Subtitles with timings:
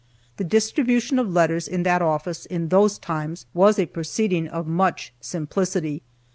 [0.37, 5.13] The distribution of letters in that office in those times was a proceeding of much
[5.21, 6.01] simplicity.